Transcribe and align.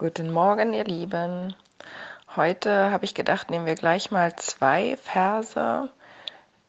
Guten 0.00 0.32
Morgen, 0.32 0.74
ihr 0.74 0.84
Lieben. 0.84 1.56
Heute 2.36 2.92
habe 2.92 3.04
ich 3.04 3.14
gedacht, 3.14 3.50
nehmen 3.50 3.66
wir 3.66 3.74
gleich 3.74 4.12
mal 4.12 4.36
zwei 4.36 4.96
Verse, 4.96 5.88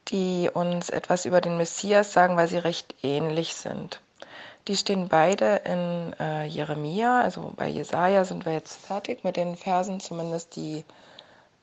die 0.07 0.49
uns 0.51 0.89
etwas 0.89 1.25
über 1.25 1.39
den 1.39 1.55
Messias 1.55 2.11
sagen, 2.11 2.37
weil 2.37 2.47
sie 2.47 2.57
recht 2.57 2.95
ähnlich 3.03 3.53
sind. 3.53 4.01
Die 4.67 4.75
stehen 4.75 5.09
beide 5.09 5.57
in 5.57 6.15
äh, 6.19 6.45
Jeremia, 6.45 7.21
also 7.21 7.53
bei 7.55 7.67
Jesaja 7.67 8.25
sind 8.25 8.47
wir 8.47 8.53
jetzt 8.53 8.83
fertig 8.83 9.23
mit 9.23 9.37
den 9.37 9.55
Versen, 9.55 9.99
zumindest 9.99 10.55
die 10.55 10.83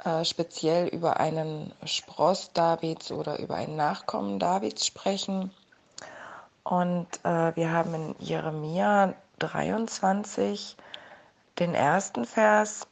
äh, 0.05 0.25
speziell 0.25 0.87
über 0.87 1.19
einen 1.19 1.73
Spross 1.85 2.53
Davids 2.53 3.11
oder 3.11 3.41
über 3.41 3.57
einen 3.57 3.75
Nachkommen 3.75 4.39
Davids 4.39 4.87
sprechen. 4.87 5.51
Und 6.63 7.09
äh, 7.25 7.57
wir 7.57 7.73
haben 7.73 7.93
in 7.93 8.15
Jeremia 8.21 9.15
23 9.41 10.77
den 11.59 11.75
ersten 11.75 12.25
Vers, 12.25 12.87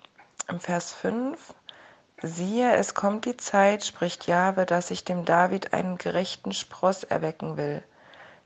im 0.48 0.58
Vers 0.58 0.93
5, 0.93 1.54
siehe, 2.22 2.75
es 2.75 2.94
kommt 2.94 3.26
die 3.26 3.36
Zeit, 3.36 3.84
spricht 3.84 4.26
Jahwe, 4.26 4.64
dass 4.64 4.90
ich 4.90 5.04
dem 5.04 5.25
David 5.25 5.75
einen 5.75 5.98
gerechten 5.98 6.52
Spross 6.52 7.04
erwecken 7.04 7.56
will. 7.56 7.82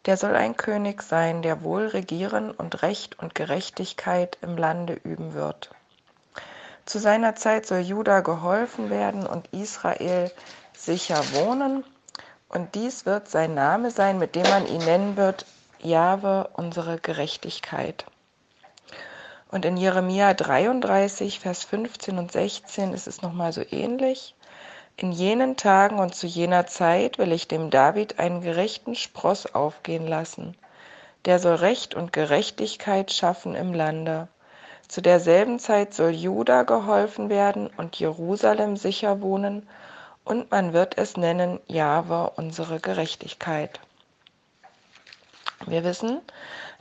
Der 0.07 0.17
soll 0.17 0.35
ein 0.35 0.57
König 0.57 1.03
sein, 1.03 1.43
der 1.43 1.63
wohl 1.63 1.87
regieren 1.87 2.51
und 2.51 2.83
Recht 2.83 3.19
und 3.19 3.35
Gerechtigkeit 3.35 4.39
im 4.43 4.57
Lande 4.57 4.95
üben 4.95 5.35
wird. 5.35 5.71
Zu 6.85 6.99
seiner 6.99 7.35
Zeit 7.37 7.67
soll 7.67 7.81
Juda 7.81 8.21
geholfen 8.21 8.91
werden 8.91 9.27
und 9.27 9.49
Israel 9.49 10.33
sicher 10.73 11.23
wohnen. 11.35 11.85
Und 12.49 12.75
dies 12.75 13.05
wird 13.05 13.29
sein 13.29 13.55
Name 13.55 13.91
sein, 13.91 14.19
mit 14.19 14.35
dem 14.35 14.49
man 14.49 14.67
ihn 14.67 14.83
nennen 14.85 15.17
wird, 15.17 15.45
Jahwe, 15.81 16.49
unsere 16.55 16.99
Gerechtigkeit. 16.99 18.07
Und 19.51 19.65
in 19.65 19.77
Jeremia 19.79 20.35
33, 20.35 21.41
Vers 21.41 21.65
15 21.65 22.19
und 22.19 22.31
16 22.31 22.93
ist 22.93 23.07
es 23.07 23.23
nochmal 23.23 23.53
so 23.53 23.63
ähnlich. 23.71 24.35
In 24.97 25.11
jenen 25.13 25.57
Tagen 25.57 25.99
und 25.99 26.15
zu 26.15 26.27
jener 26.27 26.67
Zeit 26.67 27.19
will 27.19 27.33
ich 27.33 27.49
dem 27.49 27.71
David 27.71 28.19
einen 28.19 28.43
gerechten 28.43 28.95
Spross 28.95 29.55
aufgehen 29.55 30.07
lassen. 30.07 30.57
Der 31.25 31.39
soll 31.39 31.55
Recht 31.55 31.95
und 31.95 32.13
Gerechtigkeit 32.13 33.13
schaffen 33.13 33.55
im 33.55 33.73
Lande. 33.73 34.29
Zu 34.89 35.01
derselben 35.01 35.59
Zeit 35.59 35.95
soll 35.95 36.11
Juda 36.11 36.65
geholfen 36.65 37.31
werden 37.31 37.69
und 37.77 37.97
Jerusalem 37.97 38.77
sicher 38.77 39.21
wohnen, 39.21 39.69
und 40.25 40.51
man 40.51 40.75
wird 40.75 40.99
es 40.99 41.17
nennen 41.17 41.59
Jahwe 41.69 42.33
unsere 42.37 42.81
Gerechtigkeit. 42.81 43.81
Wir 45.67 45.85
wissen, 45.85 46.21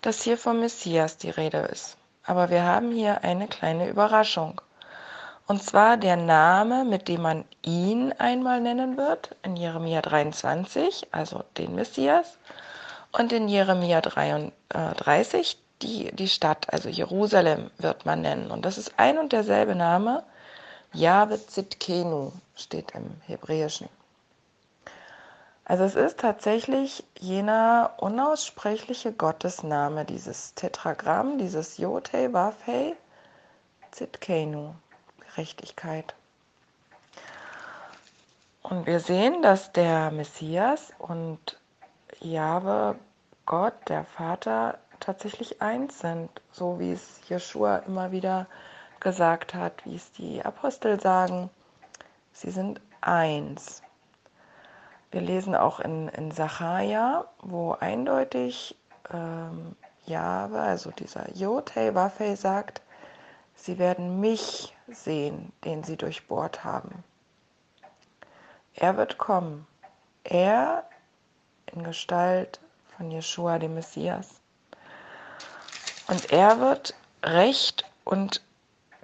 dass 0.02 0.22
hier 0.22 0.38
vom 0.38 0.60
Messias 0.60 1.18
die 1.18 1.30
Rede 1.30 1.60
ist. 1.60 1.98
Aber 2.28 2.50
wir 2.50 2.64
haben 2.64 2.92
hier 2.92 3.24
eine 3.24 3.48
kleine 3.48 3.90
Überraschung. 3.90 4.62
Und 5.48 5.64
zwar 5.64 5.96
der 5.96 6.18
Name, 6.18 6.84
mit 6.84 7.08
dem 7.08 7.22
man 7.22 7.46
ihn 7.62 8.12
einmal 8.18 8.60
nennen 8.60 8.98
wird, 8.98 9.36
in 9.44 9.56
Jeremia 9.56 10.02
23, 10.02 11.08
also 11.12 11.44
den 11.58 11.74
Messias, 11.74 12.38
und 13.14 13.32
in 13.32 13.48
Jeremia 13.48 14.02
33 14.02 15.58
die, 15.82 16.12
die 16.14 16.28
Stadt, 16.28 16.72
also 16.74 16.90
Jerusalem 16.90 17.72
wird 17.78 18.06
man 18.06 18.22
nennen. 18.22 18.52
Und 18.52 18.66
das 18.66 18.78
ist 18.78 18.94
ein 18.98 19.18
und 19.18 19.32
derselbe 19.32 19.76
Name, 19.76 20.24
Yahweh 20.94 21.38
Zitkenu 21.48 22.32
steht 22.56 22.92
im 22.92 23.22
Hebräischen. 23.26 23.88
Also 25.70 25.84
es 25.84 25.96
ist 25.96 26.22
tatsächlich 26.22 27.04
jener 27.20 27.92
unaussprechliche 27.98 29.12
Gottesname, 29.12 30.06
dieses 30.06 30.54
Tetragramm, 30.54 31.38
dieses 31.40 31.78
Yotei 31.78 32.32
Wafei 32.32 32.96
Zitkenu, 33.92 34.76
Gerechtigkeit. 35.20 36.16
Und 38.64 38.86
wir 38.86 39.02
sehen, 39.02 39.42
dass 39.42 39.74
der 39.74 40.10
Messias 40.12 40.94
und 41.00 41.60
Jahwe, 42.22 42.96
Gott, 43.46 43.74
der 43.90 44.06
Vater, 44.06 44.78
tatsächlich 45.02 45.62
eins 45.62 46.00
sind, 46.00 46.30
so 46.54 46.80
wie 46.80 46.94
es 46.94 47.20
Jeschua 47.28 47.80
immer 47.80 48.14
wieder 48.14 48.48
gesagt 49.02 49.54
hat, 49.54 49.86
wie 49.86 49.98
es 49.98 50.14
die 50.14 50.46
Apostel 50.46 50.98
sagen. 51.02 51.50
Sie 52.32 52.52
sind 52.52 52.80
eins. 53.02 53.82
Wir 55.18 55.26
lesen 55.26 55.56
auch 55.56 55.80
in, 55.80 56.10
in 56.10 56.30
Sacharja, 56.30 57.26
wo 57.42 57.72
eindeutig 57.72 58.76
ähm, 59.12 59.76
Jahwe, 60.06 60.60
also 60.60 60.92
dieser 60.92 61.36
Yotei 61.36 61.96
Wafei 61.96 62.36
sagt, 62.36 62.84
sie 63.56 63.80
werden 63.80 64.20
mich 64.20 64.76
sehen, 64.88 65.52
den 65.66 65.84
sie 65.84 65.98
durchbohrt 65.98 66.64
haben. 66.64 67.04
Er 68.76 68.96
wird 68.96 69.18
kommen. 69.18 69.66
Er 70.24 70.84
in 71.74 71.84
Gestalt 71.84 72.60
von 72.96 73.10
Jeshua, 73.10 73.58
dem 73.58 73.74
Messias. 73.74 74.30
Und 76.10 76.32
er 76.32 76.60
wird 76.60 76.94
Recht 77.24 77.86
und 78.06 78.44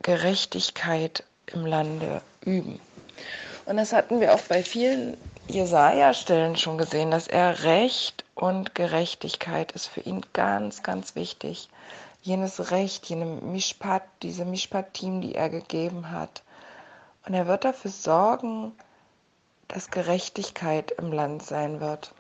Gerechtigkeit 0.04 1.24
im 1.48 1.66
Lande 1.66 2.22
üben. 2.42 2.80
Und 3.66 3.78
das 3.78 3.94
hatten 3.94 4.20
wir 4.20 4.36
auch 4.36 4.42
bei 4.42 4.62
vielen 4.62 5.18
Jesaja-Stellen 5.48 6.56
schon 6.56 6.78
gesehen, 6.78 7.12
dass 7.12 7.28
er 7.28 7.64
Recht 7.64 8.24
und 8.34 8.76
Gerechtigkeit 8.76 9.72
ist 9.74 9.88
für 9.88 10.00
ihn 10.02 10.26
ganz, 10.34 10.84
ganz 10.84 11.16
wichtig. 11.16 11.70
Jenes 12.22 12.72
Recht, 12.72 13.06
jene 13.08 13.26
Mishpat, 13.26 14.04
diese 14.22 14.46
Mishpat-Team, 14.46 15.22
die 15.22 15.36
er 15.36 15.50
gegeben 15.50 16.12
hat. 16.12 16.44
Und 17.26 17.34
er 17.34 17.48
wird 17.48 17.66
dafür 17.66 17.92
sorgen, 17.92 18.72
dass 19.68 19.92
Gerechtigkeit 19.92 20.92
im 20.92 21.12
Land 21.12 21.44
sein 21.44 21.82
wird. 21.82 22.14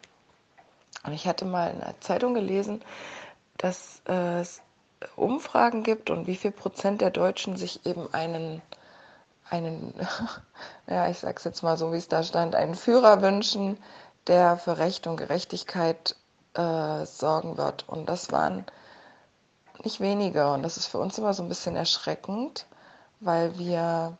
Und 1.06 1.14
ich 1.14 1.28
hatte 1.28 1.46
mal 1.46 1.72
in 1.72 1.82
einer 1.82 2.00
Zeitung 2.02 2.34
gelesen, 2.34 2.82
dass 3.58 4.02
es 4.06 4.62
Umfragen 5.16 5.84
gibt 5.84 6.10
und 6.10 6.28
wie 6.28 6.36
viel 6.36 6.52
Prozent 6.52 7.02
der 7.02 7.12
Deutschen 7.12 7.58
sich 7.58 7.86
eben 7.86 8.14
einen 8.14 8.62
einen, 9.50 9.94
ja, 10.88 11.08
ich 11.09 11.20
sag's 11.20 11.44
jetzt 11.44 11.64
mal 11.64 11.78
so, 11.78 11.92
wie 11.94 11.98
es 11.98 12.08
da 12.08 12.24
stand, 12.24 12.56
einen 12.56 12.76
Führer 12.76 13.22
wünschen, 13.22 13.78
der 14.28 14.58
für 14.58 14.78
Recht 14.78 15.08
und 15.08 15.18
Gerechtigkeit 15.18 16.16
äh, 16.54 17.06
sorgen 17.06 17.58
wird. 17.58 17.88
Und 17.88 18.08
das 18.08 18.31
waren 18.31 18.66
nicht 19.84 20.00
wenige. 20.00 20.52
Und 20.52 20.64
das 20.64 20.78
ist 20.78 20.88
für 20.88 21.00
uns 21.00 21.18
immer 21.18 21.34
so 21.34 21.44
ein 21.44 21.50
bisschen 21.50 21.76
erschreckend, 21.76 22.66
weil 23.20 23.58
wir 23.58 24.18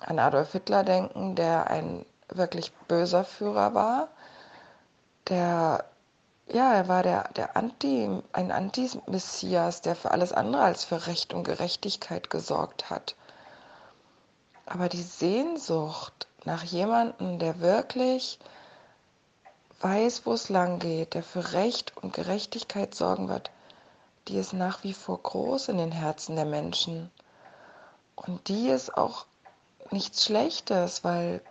an 0.00 0.18
Adolf 0.18 0.52
Hitler 0.52 0.84
denken, 0.84 1.34
der 1.34 1.68
ein 1.68 2.06
wirklich 2.28 2.72
böser 2.88 3.24
Führer 3.24 3.74
war, 3.74 4.08
der 5.28 5.84
ja, 6.52 6.74
er 6.74 6.88
war 6.88 7.02
der, 7.04 7.28
der 7.36 7.56
Anti, 7.56 8.10
ein 8.32 8.50
Anti-Messias, 8.50 9.82
der 9.82 9.94
für 9.94 10.10
alles 10.10 10.32
andere 10.32 10.62
als 10.62 10.84
für 10.84 11.06
Recht 11.06 11.32
und 11.32 11.44
Gerechtigkeit 11.44 12.28
gesorgt 12.28 12.90
hat. 12.90 13.14
Aber 14.70 14.88
die 14.88 15.02
Sehnsucht 15.02 16.28
nach 16.44 16.62
jemandem, 16.62 17.40
der 17.40 17.58
wirklich 17.58 18.38
weiß, 19.80 20.24
wo 20.24 20.34
es 20.34 20.48
lang 20.48 20.78
geht, 20.78 21.14
der 21.14 21.24
für 21.24 21.54
Recht 21.54 21.96
und 21.96 22.14
Gerechtigkeit 22.14 22.94
sorgen 22.94 23.28
wird, 23.28 23.50
die 24.28 24.36
ist 24.36 24.52
nach 24.52 24.84
wie 24.84 24.94
vor 24.94 25.20
groß 25.20 25.70
in 25.70 25.78
den 25.78 25.90
Herzen 25.90 26.36
der 26.36 26.44
Menschen. 26.44 27.10
Und 28.14 28.46
die 28.46 28.68
ist 28.68 28.96
auch 28.96 29.26
nichts 29.90 30.24
Schlechtes, 30.24 31.02
weil 31.02 31.42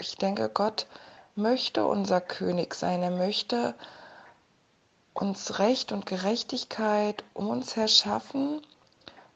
ich 0.00 0.16
denke, 0.16 0.48
Gott 0.48 0.88
möchte 1.36 1.86
unser 1.86 2.20
König 2.20 2.74
sein. 2.74 3.04
Er 3.04 3.12
möchte 3.12 3.76
uns 5.14 5.60
Recht 5.60 5.92
und 5.92 6.06
Gerechtigkeit 6.06 7.22
um 7.34 7.50
uns 7.50 7.76
her 7.76 7.86
schaffen. 7.86 8.66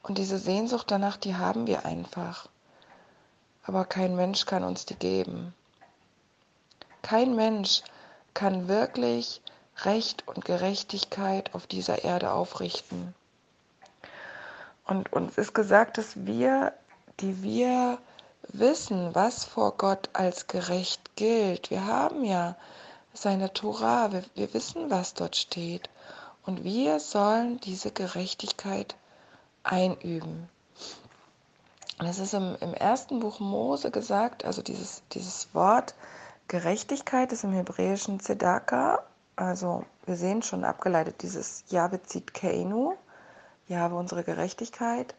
Und 0.03 0.19
diese 0.19 0.39
Sehnsucht 0.39 0.91
danach, 0.91 1.17
die 1.17 1.37
haben 1.37 1.69
wir 1.69 1.85
einfach 1.85 2.49
aber 3.67 3.85
kein 3.85 4.15
Mensch 4.15 4.47
kann 4.47 4.65
uns 4.65 4.87
die 4.87 4.95
geben. 4.95 5.55
Kein 7.03 7.35
Mensch 7.35 7.83
kann 8.35 8.69
wirklich 8.69 9.41
Recht 9.85 10.27
und 10.27 10.45
Gerechtigkeit 10.45 11.55
auf 11.55 11.67
dieser 11.67 12.05
Erde 12.05 12.33
aufrichten. 12.33 13.15
Und 14.87 15.13
uns 15.13 15.37
ist 15.37 15.53
gesagt, 15.55 15.99
dass 15.99 16.27
wir, 16.27 16.73
die 17.21 17.43
wir 17.43 17.99
wissen, 18.49 19.15
was 19.15 19.45
vor 19.45 19.77
Gott 19.77 20.09
als 20.13 20.47
gerecht 20.47 21.17
gilt, 21.17 21.71
wir 21.71 21.87
haben 21.87 22.25
ja 22.25 22.57
seine 23.13 23.53
Tora, 23.53 24.13
wir, 24.13 24.25
wir 24.35 24.55
wissen, 24.55 24.91
was 24.91 25.15
dort 25.15 25.37
steht. 25.37 25.91
Und 26.45 26.63
wir 26.63 27.01
sollen 27.01 27.59
diese 27.61 27.91
Gerechtigkeit 27.91 28.95
einüben. 29.65 30.49
Es 31.99 32.19
ist 32.19 32.35
im, 32.35 32.57
im 32.61 32.75
ersten 32.75 33.21
Buch 33.21 33.41
Mose 33.41 33.91
gesagt, 33.91 34.45
also 34.45 34.61
dieses, 34.61 35.03
dieses 35.13 35.49
Wort 35.55 35.95
Gerechtigkeit 36.49 37.33
ist 37.33 37.43
im 37.43 37.53
Hebräischen 37.53 38.21
Zedaka, 38.21 39.03
also 39.35 39.85
wir 40.05 40.17
sehen 40.17 40.43
schon 40.43 40.65
abgeleitet 40.65 41.23
dieses 41.23 41.65
Jahwe 41.69 42.03
zit 42.03 42.35
Keinu, 42.35 42.95
Jahwe 43.67 43.97
unsere 43.97 44.25
Gerechtigkeit. 44.25 45.15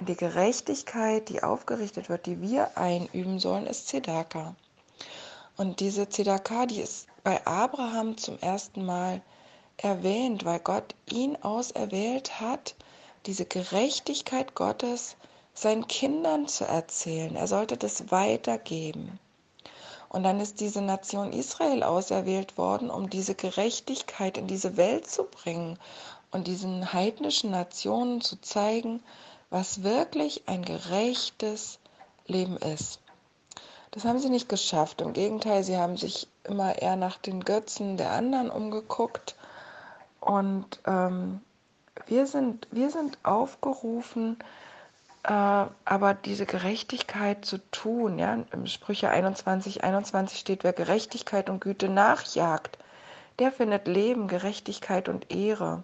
Und 0.00 0.08
die 0.08 0.16
Gerechtigkeit, 0.16 1.28
die 1.28 1.42
aufgerichtet 1.42 2.08
wird, 2.08 2.26
die 2.26 2.40
wir 2.40 2.76
einüben 2.78 3.38
sollen, 3.38 3.66
ist 3.66 3.88
Zedaka. 3.88 4.54
Und 5.56 5.80
diese 5.80 6.08
Zedaka, 6.08 6.66
die 6.66 6.80
ist 6.80 7.06
bei 7.22 7.44
Abraham 7.46 8.16
zum 8.16 8.38
ersten 8.38 8.84
Mal 8.84 9.20
erwähnt, 9.76 10.44
weil 10.44 10.60
Gott 10.60 10.94
ihn 11.10 11.36
auserwählt 11.42 12.40
hat, 12.40 12.74
diese 13.26 13.44
Gerechtigkeit 13.44 14.54
Gottes 14.54 15.16
seinen 15.54 15.86
Kindern 15.86 16.48
zu 16.48 16.64
erzählen. 16.64 17.36
Er 17.36 17.46
sollte 17.46 17.76
das 17.76 18.10
weitergeben. 18.10 19.18
Und 20.08 20.22
dann 20.22 20.40
ist 20.40 20.60
diese 20.60 20.82
Nation 20.82 21.32
Israel 21.32 21.82
auserwählt 21.82 22.58
worden, 22.58 22.90
um 22.90 23.10
diese 23.10 23.34
Gerechtigkeit 23.34 24.38
in 24.38 24.46
diese 24.46 24.76
Welt 24.76 25.08
zu 25.08 25.24
bringen 25.24 25.78
und 26.30 26.46
diesen 26.46 26.92
heidnischen 26.92 27.50
Nationen 27.50 28.20
zu 28.20 28.40
zeigen, 28.40 29.02
was 29.50 29.82
wirklich 29.82 30.42
ein 30.46 30.64
gerechtes 30.64 31.78
Leben 32.26 32.56
ist. 32.56 33.00
Das 33.92 34.04
haben 34.04 34.18
sie 34.18 34.30
nicht 34.30 34.48
geschafft. 34.48 35.00
Im 35.00 35.12
Gegenteil, 35.12 35.62
sie 35.62 35.76
haben 35.76 35.96
sich 35.96 36.26
immer 36.42 36.80
eher 36.80 36.96
nach 36.96 37.16
den 37.16 37.44
Götzen 37.44 37.96
der 37.96 38.10
anderen 38.10 38.50
umgeguckt. 38.50 39.36
Und 40.20 40.80
ähm, 40.86 41.40
wir, 42.06 42.26
sind, 42.26 42.66
wir 42.72 42.90
sind 42.90 43.18
aufgerufen, 43.22 44.38
aber 45.24 46.14
diese 46.14 46.44
Gerechtigkeit 46.44 47.44
zu 47.44 47.58
tun. 47.70 48.18
Ja? 48.18 48.38
Im 48.52 48.66
Sprüche 48.66 49.08
21, 49.08 49.82
21 49.82 50.38
steht, 50.38 50.64
wer 50.64 50.72
Gerechtigkeit 50.72 51.48
und 51.48 51.60
Güte 51.60 51.88
nachjagt, 51.88 52.78
der 53.38 53.50
findet 53.50 53.88
Leben, 53.88 54.28
Gerechtigkeit 54.28 55.08
und 55.08 55.32
Ehre. 55.34 55.82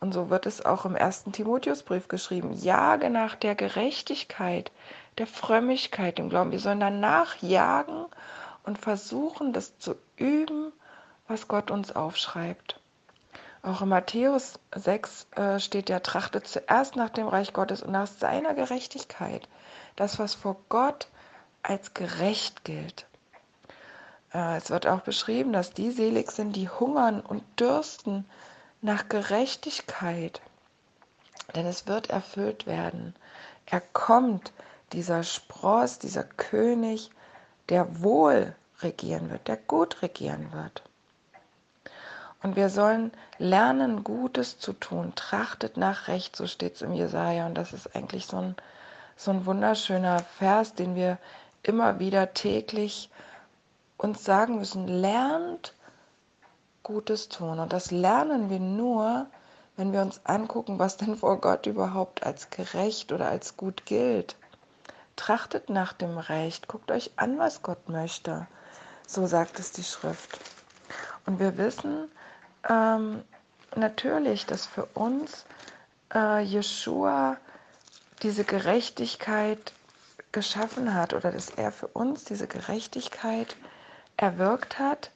Und 0.00 0.12
so 0.12 0.30
wird 0.30 0.46
es 0.46 0.64
auch 0.64 0.84
im 0.84 0.96
ersten 0.96 1.32
Timotheusbrief 1.32 2.08
geschrieben. 2.08 2.52
Jage 2.52 3.10
nach 3.10 3.34
der 3.34 3.54
Gerechtigkeit, 3.54 4.70
der 5.18 5.26
Frömmigkeit 5.26 6.18
im 6.18 6.28
Glauben. 6.28 6.52
Wir 6.52 6.60
sollen 6.60 6.80
danach 6.80 7.36
jagen 7.42 8.06
und 8.64 8.78
versuchen, 8.78 9.52
das 9.52 9.78
zu 9.78 9.96
üben, 10.16 10.72
was 11.26 11.48
Gott 11.48 11.70
uns 11.70 11.94
aufschreibt. 11.94 12.77
Auch 13.62 13.82
in 13.82 13.88
Matthäus 13.88 14.58
6 14.74 15.26
äh, 15.36 15.60
steht 15.60 15.88
ja, 15.88 16.00
trachtet 16.00 16.46
zuerst 16.46 16.96
nach 16.96 17.10
dem 17.10 17.26
Reich 17.26 17.52
Gottes 17.52 17.82
und 17.82 17.92
nach 17.92 18.06
seiner 18.06 18.54
Gerechtigkeit. 18.54 19.48
Das, 19.96 20.18
was 20.18 20.34
vor 20.34 20.56
Gott 20.68 21.08
als 21.62 21.92
gerecht 21.94 22.64
gilt. 22.64 23.06
Äh, 24.32 24.56
es 24.56 24.70
wird 24.70 24.86
auch 24.86 25.00
beschrieben, 25.00 25.52
dass 25.52 25.72
die 25.72 25.90
selig 25.90 26.30
sind, 26.30 26.54
die 26.54 26.68
hungern 26.68 27.20
und 27.20 27.42
dürsten 27.58 28.24
nach 28.80 29.08
Gerechtigkeit, 29.08 30.40
denn 31.54 31.66
es 31.66 31.86
wird 31.86 32.10
erfüllt 32.10 32.66
werden. 32.66 33.14
Er 33.66 33.80
kommt, 33.80 34.52
dieser 34.92 35.22
Spross, 35.22 35.98
dieser 35.98 36.24
König, 36.24 37.10
der 37.68 38.02
wohl 38.02 38.54
regieren 38.80 39.30
wird, 39.30 39.48
der 39.48 39.56
gut 39.56 40.00
regieren 40.00 40.52
wird. 40.52 40.82
Und 42.42 42.54
wir 42.54 42.70
sollen 42.70 43.10
lernen, 43.38 44.04
Gutes 44.04 44.58
zu 44.58 44.72
tun. 44.72 45.12
Trachtet 45.16 45.76
nach 45.76 46.08
Recht, 46.08 46.36
so 46.36 46.46
steht 46.46 46.76
es 46.76 46.82
im 46.82 46.92
Jesaja. 46.92 47.46
Und 47.46 47.54
das 47.54 47.72
ist 47.72 47.94
eigentlich 47.96 48.26
so 48.26 48.36
ein, 48.36 48.56
so 49.16 49.32
ein 49.32 49.44
wunderschöner 49.44 50.20
Vers, 50.38 50.74
den 50.74 50.94
wir 50.94 51.18
immer 51.62 51.98
wieder 51.98 52.34
täglich 52.34 53.10
uns 53.96 54.24
sagen 54.24 54.58
müssen. 54.58 54.86
Lernt 54.86 55.74
Gutes 56.84 57.28
tun. 57.28 57.58
Und 57.58 57.72
das 57.72 57.90
lernen 57.90 58.50
wir 58.50 58.60
nur, 58.60 59.26
wenn 59.76 59.92
wir 59.92 60.02
uns 60.02 60.20
angucken, 60.24 60.78
was 60.78 60.96
denn 60.96 61.16
vor 61.16 61.40
Gott 61.40 61.66
überhaupt 61.66 62.22
als 62.22 62.50
gerecht 62.50 63.12
oder 63.12 63.28
als 63.28 63.56
gut 63.56 63.84
gilt. 63.84 64.36
Trachtet 65.16 65.70
nach 65.70 65.92
dem 65.92 66.16
Recht, 66.18 66.68
guckt 66.68 66.92
euch 66.92 67.10
an, 67.16 67.38
was 67.38 67.62
Gott 67.62 67.88
möchte. 67.88 68.46
So 69.06 69.26
sagt 69.26 69.58
es 69.58 69.72
die 69.72 69.82
Schrift. 69.82 70.38
Und 71.26 71.40
wir 71.40 71.58
wissen 71.58 72.08
ähm, 72.68 73.22
natürlich, 73.76 74.46
dass 74.46 74.66
für 74.66 74.86
uns 74.94 75.44
äh, 76.14 76.40
Jeshua 76.42 77.36
diese 78.22 78.44
Gerechtigkeit 78.44 79.72
geschaffen 80.32 80.94
hat 80.94 81.14
oder 81.14 81.32
dass 81.32 81.50
er 81.50 81.72
für 81.72 81.86
uns 81.88 82.24
diese 82.24 82.46
Gerechtigkeit 82.46 83.56
erwirkt 84.16 84.78
hat, 84.78 85.10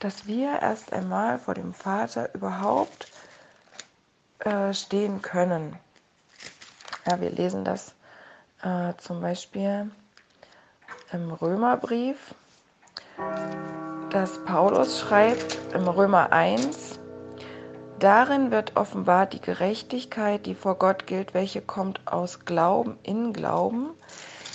dass 0.00 0.26
wir 0.26 0.60
erst 0.60 0.92
einmal 0.92 1.38
vor 1.38 1.54
dem 1.54 1.72
Vater 1.74 2.32
überhaupt 2.34 3.08
äh, 4.40 4.72
stehen 4.72 5.22
können. 5.22 5.76
Ja, 7.08 7.20
wir 7.20 7.30
lesen 7.30 7.64
das 7.64 7.94
äh, 8.62 8.92
zum 8.98 9.20
Beispiel 9.20 9.90
im 11.12 11.30
Römerbrief, 11.30 12.34
dass 14.10 14.42
Paulus 14.44 15.00
schreibt 15.00 15.58
im 15.74 15.88
Römer 15.88 16.32
1, 16.32 16.87
Darin 18.00 18.52
wird 18.52 18.76
offenbart 18.76 19.32
die 19.32 19.40
Gerechtigkeit, 19.40 20.46
die 20.46 20.54
vor 20.54 20.76
Gott 20.76 21.08
gilt, 21.08 21.34
welche 21.34 21.60
kommt 21.60 22.00
aus 22.06 22.44
Glauben 22.44 22.96
in 23.02 23.32
Glauben, 23.32 23.90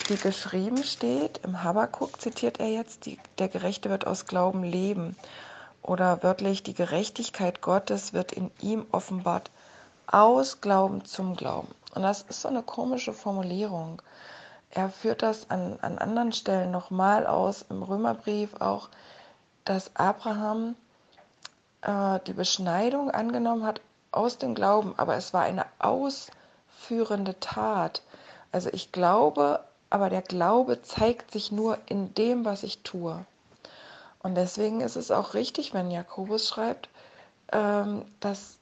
wie 0.08 0.16
geschrieben 0.16 0.82
steht, 0.84 1.42
im 1.44 1.62
Habakuk 1.62 2.22
zitiert 2.22 2.62
er 2.62 2.70
jetzt, 2.70 3.06
die, 3.06 3.20
der 3.40 3.50
Gerechte 3.50 3.90
wird 3.90 4.08
aus 4.08 4.28
Glauben 4.28 4.64
leben. 4.64 5.18
Oder 5.82 6.24
wörtlich, 6.24 6.64
die 6.64 6.74
Gerechtigkeit 6.74 7.60
Gottes 7.62 8.14
wird 8.14 8.32
in 8.32 8.50
ihm 8.62 8.86
offenbart 8.94 9.52
aus 10.08 10.62
Glauben 10.62 11.04
zum 11.04 11.36
Glauben. 11.36 11.76
Und 11.94 12.04
das 12.04 12.22
ist 12.22 12.42
so 12.42 12.48
eine 12.48 12.64
komische 12.64 13.12
Formulierung. 13.12 14.02
Er 14.70 14.90
führt 14.90 15.22
das 15.22 15.50
an, 15.50 15.78
an 15.82 15.98
anderen 15.98 16.32
Stellen 16.32 16.72
nochmal 16.72 17.28
aus, 17.28 17.66
im 17.70 17.84
Römerbrief 17.84 18.56
auch, 18.62 18.88
dass 19.66 19.94
Abraham 19.98 20.76
äh, 21.84 22.20
die 22.28 22.34
Beschneidung 22.34 23.12
angenommen 23.12 23.66
hat 23.66 23.82
aus 24.12 24.38
dem 24.38 24.56
Glauben, 24.56 24.94
aber 24.98 25.16
es 25.16 25.34
war 25.34 25.44
eine 25.44 25.66
ausführende 25.80 27.40
Tat. 27.40 28.02
Also 28.52 28.70
ich 28.72 28.92
glaube 28.92 29.62
aber 29.94 30.10
der 30.10 30.24
Glaube 30.24 30.82
zeigt 30.82 31.30
sich 31.30 31.52
nur 31.52 31.78
in 31.86 32.16
dem, 32.16 32.46
was 32.46 32.64
ich 32.64 32.82
tue. 32.82 33.24
Und 34.24 34.34
deswegen 34.34 34.82
ist 34.82 34.96
es 34.96 35.12
auch 35.12 35.36
richtig, 35.36 35.76
wenn 35.76 35.92
Jakobus 35.92 36.50
schreibt, 36.50 36.90
ähm, 37.52 38.04
dass 38.20 38.58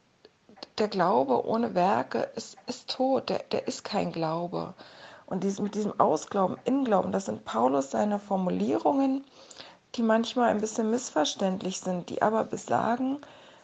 der 0.77 0.89
Glaube 0.89 1.45
ohne 1.45 1.73
Werke 1.73 2.29
ist, 2.35 2.57
ist 2.67 2.89
tot, 2.89 3.29
der, 3.29 3.39
der 3.49 3.65
ist 3.65 3.85
kein 3.85 4.11
Glaube. 4.11 4.73
Und 5.25 5.45
dies, 5.45 5.61
mit 5.61 5.73
diesem 5.73 5.97
Ausglauben, 6.01 6.57
Inglauben, 6.65 7.13
das 7.13 7.27
sind 7.27 7.45
Paulus 7.45 7.91
seine 7.91 8.19
Formulierungen, 8.19 9.23
die 9.95 10.03
manchmal 10.03 10.49
ein 10.49 10.61
bisschen 10.61 10.89
missverständlich 10.89 11.79
sind, 11.79 12.09
die 12.09 12.21
aber 12.21 12.43
besagen, 12.43 13.19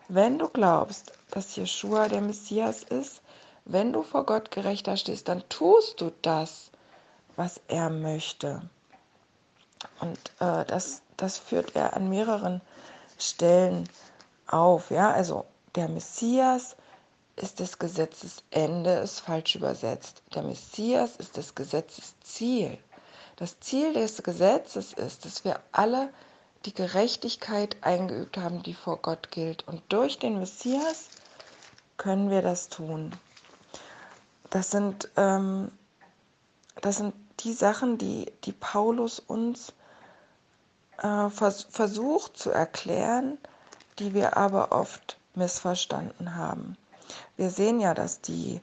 wenn 0.09 0.39
du 0.39 0.47
glaubst, 0.49 1.13
dass 1.31 1.55
Jeshua 1.55 2.07
der 2.07 2.21
Messias 2.21 2.83
ist, 2.83 3.21
wenn 3.65 3.91
du 3.91 4.03
vor 4.03 4.25
Gott 4.25 4.51
gerechter 4.51 4.95
stehst, 4.95 5.27
dann 5.27 5.47
tust 5.49 5.99
du 5.99 6.11
das, 6.21 6.71
was 7.35 7.59
er 7.67 7.89
möchte. 7.89 8.61
Und 9.99 10.17
äh, 10.39 10.65
das, 10.65 11.01
das 11.17 11.37
führt 11.37 11.75
er 11.75 11.95
an 11.95 12.09
mehreren 12.09 12.61
Stellen 13.19 13.89
auf. 14.47 14.89
Ja, 14.91 15.11
also 15.11 15.45
der 15.75 15.89
Messias 15.89 16.75
ist 17.35 17.59
des 17.59 17.77
Gesetzes 17.77 18.43
Ende, 18.49 18.93
ist 18.93 19.19
falsch 19.19 19.55
übersetzt. 19.55 20.23
Der 20.33 20.43
Messias 20.43 21.17
ist 21.17 21.37
des 21.37 21.53
Gesetzes 21.53 22.15
Ziel. 22.21 22.77
Das 23.37 23.59
Ziel 23.59 23.93
des 23.93 24.23
Gesetzes 24.23 24.93
ist, 24.93 25.23
dass 25.23 25.45
wir 25.45 25.59
alle 25.71 26.09
die 26.65 26.73
Gerechtigkeit 26.73 27.77
eingeübt 27.81 28.37
haben, 28.37 28.63
die 28.63 28.73
vor 28.73 28.97
Gott 28.97 29.31
gilt. 29.31 29.67
Und 29.67 29.81
durch 29.89 30.17
den 30.17 30.39
Messias 30.39 31.07
können 31.97 32.31
wir 32.31 32.41
das 32.41 32.69
tun. 32.69 33.15
Das 34.49 34.71
sind, 34.71 35.09
ähm, 35.17 35.71
das 36.81 36.97
sind 36.97 37.13
die 37.41 37.53
Sachen, 37.53 37.99
die, 37.99 38.31
die 38.43 38.53
Paulus 38.53 39.19
uns 39.19 39.71
äh, 40.97 41.29
vers 41.29 41.67
versucht 41.69 42.37
zu 42.37 42.49
erklären, 42.49 43.37
die 43.99 44.15
wir 44.15 44.35
aber 44.35 44.71
oft 44.71 45.19
missverstanden 45.35 46.35
haben. 46.35 46.75
Wir 47.35 47.51
sehen 47.51 47.79
ja, 47.79 47.93
dass 47.93 48.19
die, 48.21 48.61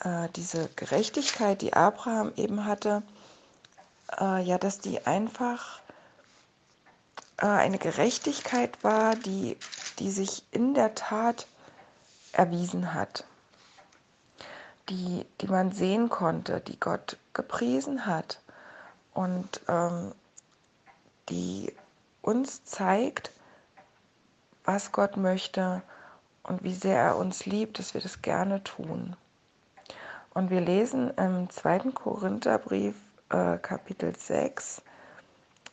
äh, 0.00 0.28
diese 0.36 0.68
Gerechtigkeit, 0.76 1.60
die 1.60 1.72
Abraham 1.72 2.32
eben 2.36 2.64
hatte, 2.64 3.02
äh, 4.20 4.42
ja, 4.42 4.58
dass 4.58 4.78
die 4.78 5.06
einfach 5.06 5.80
äh, 7.38 7.46
eine 7.46 7.78
Gerechtigkeit 7.78 8.82
war, 8.82 9.16
die, 9.16 9.56
die 9.98 10.10
sich 10.10 10.44
in 10.50 10.74
der 10.74 10.94
Tat 10.94 11.46
erwiesen 12.32 12.94
hat 12.94 13.24
die, 14.88 15.26
die 15.40 15.46
man 15.46 15.72
sehen 15.72 16.08
konnte, 16.08 16.60
die 16.60 16.78
Gott 16.78 17.16
gepriesen 17.32 18.06
hat 18.06 18.40
und 19.14 19.60
ähm, 19.68 20.12
die 21.28 21.74
uns 22.20 22.64
zeigt, 22.64 23.32
was 24.64 24.92
Gott 24.92 25.16
möchte 25.16 25.82
und 26.42 26.62
wie 26.62 26.74
sehr 26.74 26.98
er 26.98 27.16
uns 27.16 27.46
liebt, 27.46 27.78
dass 27.78 27.94
wir 27.94 28.00
das 28.00 28.22
gerne 28.22 28.62
tun. 28.64 29.16
Und 30.34 30.50
wir 30.50 30.60
lesen 30.60 31.10
im 31.16 31.50
2. 31.50 31.90
Korintherbrief 31.92 32.94
äh, 33.32 33.58
Kapitel 33.58 34.14
6, 34.16 34.82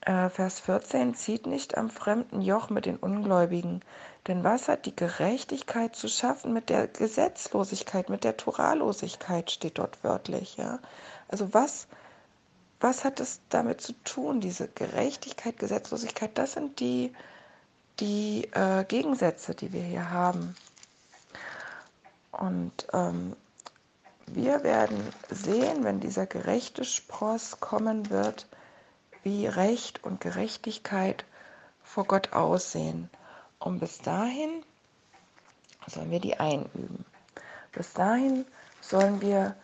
äh, 0.01 0.30
Vers 0.30 0.60
14, 0.62 1.16
zieht 1.16 1.46
nicht 1.46 1.78
am 1.78 1.89
fremden 1.89 2.42
Joch 2.42 2.70
mit 2.70 2.86
den 2.86 2.98
Ungläubigen. 2.98 3.82
Denn 4.28 4.44
was 4.44 4.68
hat 4.68 4.86
die 4.86 4.96
Gerechtigkeit 4.96 5.96
zu 5.96 6.08
schaffen 6.08 6.54
mit 6.54 6.70
der 6.70 6.88
Gesetzlosigkeit, 6.88 8.10
mit 8.10 8.24
der 8.24 8.38
Toralosigkeit, 8.38 9.51
steht 9.51 9.78
dort 9.78 10.04
wörtlich. 10.04 10.58
Ja? 10.58 10.80
Also 11.28 11.54
was, 11.54 11.88
was 12.80 13.04
hat 13.04 13.20
es 13.20 13.42
damit 13.50 13.82
zu 13.82 13.94
tun, 14.04 14.42
diese 14.42 14.68
Gerechtigkeit, 14.68 15.58
Gesetzlosigkeit? 15.58 16.38
Das 16.38 16.54
sind 16.54 16.80
die, 16.80 17.13
die 18.00 18.50
äh, 18.54 18.84
Gegensätze, 18.86 19.56
die 19.56 19.74
wir 19.74 19.84
hier 19.84 20.12
haben. 20.12 20.56
Und 22.32 22.88
ähm, 22.94 23.36
wir 24.33 24.63
werden 24.63 25.01
sehen, 25.29 25.83
wenn 25.83 26.00
dieser 26.00 26.25
gerechte 26.25 26.83
Spross 26.83 27.59
kommen 27.59 28.09
wird, 28.09 28.48
wie 29.24 29.48
Recht 29.48 30.03
und 30.03 30.21
Gerechtigkeit 30.21 31.25
vor 31.83 32.05
Gott 32.05 32.33
aussehen. 32.33 33.09
Und 33.59 33.79
bis 33.79 34.00
dahin 34.00 34.63
sollen 35.88 36.12
wir 36.12 36.19
die 36.19 36.39
einüben. 36.39 37.05
Bis 37.71 37.93
dahin 37.93 38.45
sollen 38.81 39.21
wir 39.21 39.55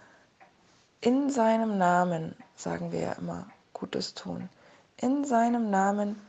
in 1.02 1.30
seinem 1.30 1.78
Namen, 1.78 2.36
sagen 2.56 2.92
wir 2.92 3.00
ja 3.00 3.12
immer, 3.14 3.48
Gutes 3.74 4.14
tun. 4.14 4.50
In 4.98 5.26
seinem 5.26 5.70
Namen, 5.70 6.20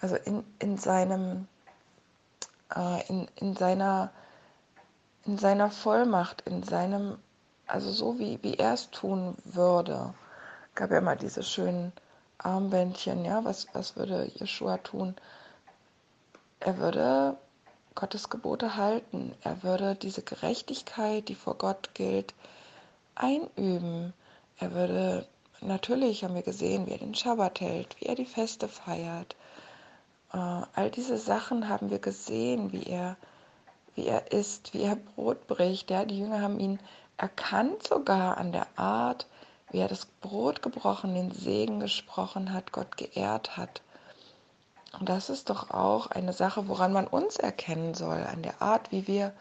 also 0.00 0.16
in, 0.16 0.44
in 0.58 0.78
seinem, 0.78 1.48
äh, 2.74 3.06
in, 3.08 3.28
in 3.36 3.56
seiner, 3.56 4.10
in 5.24 5.38
seiner 5.38 5.70
Vollmacht, 5.70 6.42
in 6.42 6.62
seinem, 6.62 7.18
also 7.72 7.90
so 7.90 8.18
wie, 8.18 8.38
wie 8.42 8.54
er 8.58 8.74
es 8.74 8.90
tun 8.90 9.34
würde. 9.44 10.12
Gab 10.74 10.90
ja 10.90 10.98
immer 10.98 11.16
diese 11.16 11.42
schönen 11.42 11.92
Armbändchen, 12.36 13.24
ja, 13.24 13.42
was, 13.44 13.66
was 13.72 13.96
würde 13.96 14.30
Jeshua 14.34 14.76
tun? 14.76 15.16
Er 16.60 16.76
würde 16.76 17.38
Gottes 17.94 18.28
Gebote 18.28 18.76
halten. 18.76 19.34
Er 19.42 19.62
würde 19.62 19.94
diese 19.94 20.20
Gerechtigkeit, 20.20 21.30
die 21.30 21.34
vor 21.34 21.54
Gott 21.54 21.94
gilt, 21.94 22.34
einüben. 23.14 24.12
Er 24.58 24.74
würde, 24.74 25.26
natürlich 25.62 26.24
haben 26.24 26.34
wir 26.34 26.42
gesehen, 26.42 26.86
wie 26.86 26.92
er 26.92 26.98
den 26.98 27.14
Schabbat 27.14 27.62
hält, 27.62 27.98
wie 28.00 28.06
er 28.06 28.16
die 28.16 28.26
Feste 28.26 28.68
feiert. 28.68 29.34
Äh, 30.34 30.36
all 30.74 30.90
diese 30.90 31.16
Sachen 31.16 31.70
haben 31.70 31.88
wir 31.88 32.00
gesehen, 32.00 32.70
wie 32.70 32.84
er, 32.84 33.16
wie 33.94 34.06
er 34.06 34.30
isst, 34.30 34.74
wie 34.74 34.82
er 34.82 34.96
Brot 34.96 35.46
bricht. 35.46 35.90
Ja, 35.90 36.04
die 36.04 36.18
Jünger 36.18 36.42
haben 36.42 36.60
ihn 36.60 36.78
erkannt 37.22 37.86
sogar 37.86 38.36
an 38.36 38.50
der 38.50 38.66
Art, 38.76 39.26
wie 39.70 39.78
er 39.78 39.88
das 39.88 40.06
Brot 40.06 40.60
gebrochen, 40.60 41.14
den 41.14 41.30
Segen 41.30 41.78
gesprochen 41.78 42.52
hat, 42.52 42.72
Gott 42.72 42.96
geehrt 42.96 43.56
hat. 43.56 43.80
Und 44.98 45.08
das 45.08 45.30
ist 45.30 45.48
doch 45.48 45.70
auch 45.70 46.08
eine 46.08 46.32
Sache, 46.32 46.68
woran 46.68 46.92
man 46.92 47.06
uns 47.06 47.36
erkennen 47.36 47.94
soll, 47.94 48.24
an 48.24 48.42
der 48.42 48.60
Art, 48.60 48.90
wie 48.90 49.06
wir, 49.06 49.32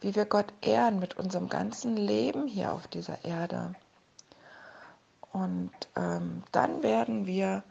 wie 0.00 0.14
wir 0.16 0.24
Gott 0.24 0.46
ehren 0.62 0.98
mit 0.98 1.18
unserem 1.18 1.48
ganzen 1.48 1.96
Leben 1.96 2.48
hier 2.48 2.72
auf 2.72 2.88
dieser 2.88 3.24
Erde. 3.24 3.74
Und 5.32 5.70
ähm, 5.96 6.42
dann 6.50 6.82
werden 6.82 7.26
wir 7.26 7.62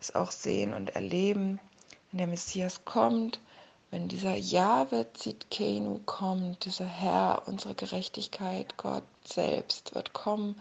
es 0.00 0.14
auch 0.14 0.30
sehen 0.30 0.72
und 0.72 0.96
erleben, 0.96 1.60
wenn 2.10 2.18
der 2.18 2.26
Messias 2.26 2.84
kommt, 2.86 3.40
wenn 3.92 4.08
dieser 4.08 4.36
Jahwe 4.36 5.06
Zitkenu 5.12 6.00
kommt, 6.06 6.64
dieser 6.64 6.86
Herr, 6.86 7.42
unsere 7.44 7.74
Gerechtigkeit, 7.74 8.78
Gott 8.78 9.04
selbst 9.22 9.94
wird 9.94 10.14
kommen 10.14 10.58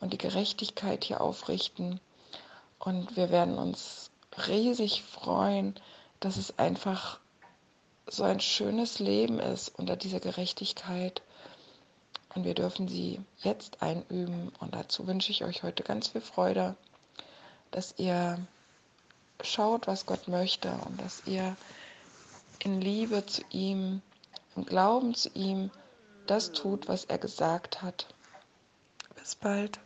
und 0.00 0.12
die 0.12 0.18
Gerechtigkeit 0.18 1.02
hier 1.02 1.22
aufrichten. 1.22 1.98
Und 2.78 3.16
wir 3.16 3.30
werden 3.30 3.56
uns 3.56 4.10
riesig 4.46 5.02
freuen, 5.02 5.76
dass 6.20 6.36
es 6.36 6.58
einfach 6.58 7.18
so 8.06 8.24
ein 8.24 8.38
schönes 8.38 8.98
Leben 8.98 9.40
ist 9.40 9.70
unter 9.78 9.96
dieser 9.96 10.20
Gerechtigkeit. 10.20 11.22
Und 12.34 12.44
wir 12.44 12.54
dürfen 12.54 12.86
sie 12.86 13.18
jetzt 13.38 13.82
einüben. 13.82 14.52
Und 14.60 14.74
dazu 14.74 15.06
wünsche 15.06 15.32
ich 15.32 15.42
euch 15.42 15.62
heute 15.62 15.84
ganz 15.84 16.08
viel 16.08 16.20
Freude, 16.20 16.76
dass 17.70 17.94
ihr 17.96 18.38
schaut, 19.42 19.86
was 19.86 20.04
Gott 20.04 20.28
möchte 20.28 20.70
und 20.86 21.00
dass 21.00 21.22
ihr 21.24 21.56
in 22.58 22.80
Liebe 22.80 23.24
zu 23.26 23.42
ihm, 23.50 24.02
im 24.56 24.64
Glauben 24.64 25.14
zu 25.14 25.30
ihm, 25.34 25.70
das 26.26 26.52
tut, 26.52 26.88
was 26.88 27.04
er 27.04 27.18
gesagt 27.18 27.82
hat. 27.82 28.06
Bis 29.14 29.34
bald. 29.36 29.80